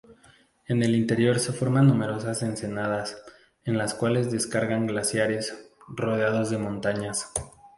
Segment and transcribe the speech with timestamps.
[0.67, 3.21] Al interior se forman numerosas ensenadas,
[3.65, 7.31] en las cuales descargan glaciares, rodeados de montañas.